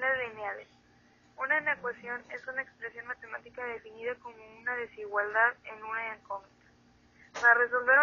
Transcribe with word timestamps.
lineales. 0.00 0.68
Una 1.36 1.58
inecuación 1.58 2.22
es 2.30 2.46
una 2.46 2.62
expresión 2.62 3.06
matemática 3.06 3.64
definida 3.64 4.14
como 4.16 4.36
una 4.60 4.74
desigualdad 4.76 5.54
en 5.64 5.82
una 5.82 6.16
incógnita. 6.16 6.54
Para 7.40 7.54
resolver 7.54 7.98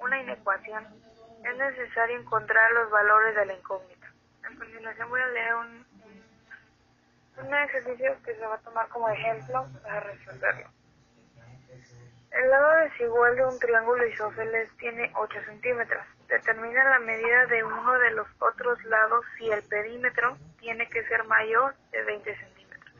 una, 0.00 0.20
inecuación 0.20 0.86
es 1.44 1.56
necesario 1.56 2.20
encontrar 2.20 2.72
los 2.72 2.90
valores 2.90 3.34
de 3.36 3.46
la 3.46 3.54
incógnita. 3.54 4.12
A 4.42 4.58
continuación 4.58 5.08
voy 5.08 5.20
a 5.20 5.26
leer 5.28 5.54
un, 5.54 5.86
un 7.44 7.54
ejercicio 7.54 8.16
que 8.24 8.34
se 8.34 8.46
va 8.46 8.56
a 8.56 8.58
tomar 8.58 8.88
como 8.88 9.08
ejemplo 9.08 9.68
para 9.82 10.00
resolverlo. 10.00 10.68
El 12.38 12.50
lado 12.50 12.70
desigual 12.88 13.34
de 13.34 13.44
un 13.44 13.58
triángulo 13.58 14.06
isósceles 14.06 14.70
tiene 14.76 15.10
8 15.16 15.40
centímetros. 15.44 16.04
Determina 16.28 16.84
la 16.84 17.00
medida 17.00 17.46
de 17.46 17.64
uno 17.64 17.92
de 17.98 18.12
los 18.12 18.28
otros 18.38 18.80
lados 18.84 19.24
si 19.36 19.50
el 19.50 19.60
perímetro 19.64 20.38
tiene 20.60 20.88
que 20.88 21.04
ser 21.08 21.24
mayor 21.24 21.74
de 21.90 22.00
20 22.04 22.36
centímetros. 22.36 22.94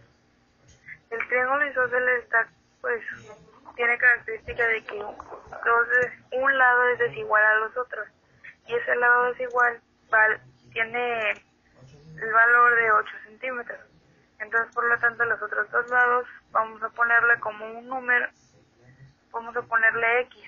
El 1.10 1.28
triángulo 1.28 1.70
isósceles 1.70 2.24
está, 2.24 2.48
pues, 2.80 3.00
tiene 3.76 3.96
característica 3.98 4.66
de 4.66 4.82
que 4.82 5.04
un 6.32 6.58
lado 6.58 6.88
es 6.88 6.98
desigual 6.98 7.44
a 7.44 7.58
los 7.60 7.76
otros 7.76 8.08
y 8.66 8.74
ese 8.74 8.96
lado 8.96 9.32
desigual 9.34 9.80
tiene 10.72 11.30
el 11.30 12.32
valor 12.32 12.74
de 12.74 12.90
8 12.90 13.12
centímetros. 13.22 13.78
Entonces, 14.40 14.74
por 14.74 14.84
lo 14.84 14.98
tanto, 14.98 15.24
los 15.26 15.40
otros 15.40 15.70
dos 15.70 15.88
lados 15.90 16.26
vamos 16.50 16.82
a 16.82 16.88
ponerle 16.88 17.38
como 17.38 17.78
un 17.78 17.86
número 17.86 18.26
vamos 19.32 19.56
a 19.56 19.62
ponerle 19.62 20.20
x, 20.22 20.42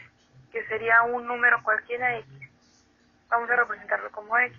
que 0.53 0.67
sería 0.67 1.03
un 1.03 1.27
número 1.27 1.63
cualquiera 1.63 2.19
x. 2.19 2.29
Vamos 3.29 3.51
a 3.51 3.57
representarlo 3.57 4.11
como 4.11 4.37
x. 4.39 4.59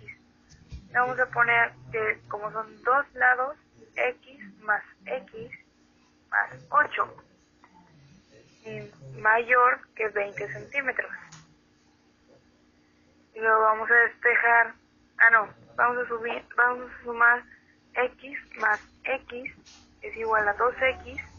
Vamos 0.92 1.18
a 1.18 1.26
poner 1.26 1.72
que 1.90 2.20
como 2.28 2.50
son 2.52 2.82
dos 2.82 3.06
lados, 3.14 3.56
x 3.94 4.62
más 4.62 4.82
x 5.06 5.50
más 6.30 6.50
8 6.70 7.16
y 8.64 9.20
mayor 9.20 9.80
que 9.94 10.08
20 10.08 10.52
centímetros. 10.52 11.12
Y 13.34 13.40
luego 13.40 13.62
vamos 13.62 13.90
a 13.90 13.94
despejar, 13.94 14.74
ah 15.18 15.30
no, 15.30 15.48
vamos 15.76 16.04
a 16.04 16.08
subir, 16.08 16.44
vamos 16.56 16.90
a 16.90 17.04
sumar 17.04 17.42
x 17.94 18.38
más 18.60 18.80
x 19.04 19.52
es 20.02 20.16
igual 20.16 20.48
a 20.48 20.56
2x 20.56 21.31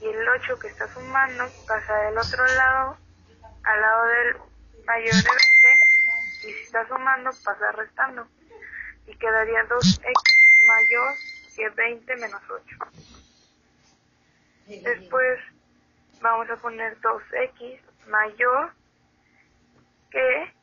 y 0.00 0.08
el 0.08 0.28
8 0.28 0.58
que 0.58 0.68
está 0.68 0.92
sumando 0.92 1.44
pasa 1.66 1.94
del 2.02 2.18
otro 2.18 2.46
lado 2.46 2.96
al 3.64 3.80
lado 3.80 4.04
del 4.06 4.36
mayor 4.86 5.14
de 5.14 5.22
20 5.22 6.48
y 6.48 6.52
si 6.52 6.62
está 6.62 6.86
sumando 6.88 7.30
pasa 7.44 7.72
restando 7.72 8.26
y 9.06 9.14
quedaría 9.16 9.68
2x 9.68 10.12
mayor 10.66 11.14
que 11.56 11.68
20 11.68 12.16
menos 12.16 12.42
8. 12.48 12.76
Después 14.66 15.38
vamos 16.20 16.48
a 16.48 16.56
poner 16.56 16.98
2x 17.00 17.80
mayor 18.06 18.72
que 20.10 20.54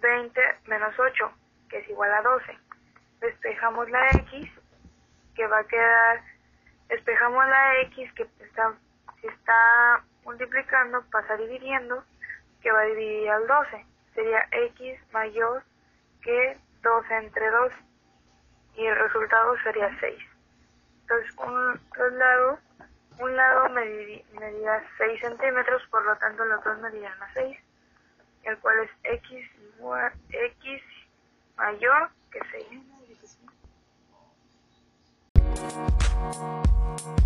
20 0.00 0.40
menos 0.66 0.94
8, 0.98 1.32
que 1.68 1.78
es 1.78 1.88
igual 1.88 2.12
a 2.12 2.22
12. 2.22 2.58
Despejamos 3.20 3.88
la 3.90 4.10
x, 4.10 4.50
que 5.34 5.46
va 5.46 5.60
a 5.60 5.64
quedar 5.64 6.22
despejamos 6.92 7.44
la 7.48 7.80
x 7.82 8.12
que 8.12 8.22
está, 8.44 8.74
se 9.20 9.26
está 9.26 10.04
multiplicando, 10.24 11.02
pasa 11.10 11.36
dividiendo, 11.38 12.04
que 12.60 12.70
va 12.70 12.80
a 12.80 12.84
dividir 12.84 13.30
al 13.30 13.46
12. 13.46 13.86
Sería 14.14 14.46
x 14.50 15.00
mayor 15.12 15.64
que 16.20 16.58
12 16.82 17.16
entre 17.16 17.50
2 17.50 17.72
y 18.76 18.84
el 18.86 18.96
resultado 18.96 19.56
sería 19.64 19.90
6. 20.00 20.18
Entonces, 21.02 21.34
un, 21.38 21.80
los 21.96 22.12
lados, 22.12 22.60
un 23.18 23.36
lado 23.36 23.68
medir, 23.70 24.24
medirá 24.38 24.84
6 24.98 25.20
centímetros, 25.20 25.82
por 25.90 26.04
lo 26.04 26.14
tanto 26.16 26.44
los 26.44 26.62
dos 26.62 26.78
medirán 26.78 27.20
a 27.22 27.32
6, 27.32 27.58
el 28.44 28.58
cual 28.58 28.80
es 28.80 28.90
x, 29.02 29.50
igual, 29.78 30.12
x 30.28 30.82
mayor 31.56 32.10
que 32.30 32.40
6. 32.50 32.66
Thank 36.22 37.18
you. 37.18 37.21